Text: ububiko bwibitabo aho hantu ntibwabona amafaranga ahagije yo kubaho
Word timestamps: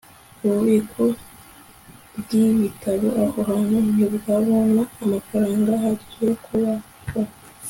ububiko 0.45 1.03
bwibitabo 2.19 3.07
aho 3.23 3.37
hantu 3.49 3.77
ntibwabona 3.91 4.81
amafaranga 5.03 5.67
ahagije 5.77 6.21
yo 6.29 6.35
kubaho 6.45 6.87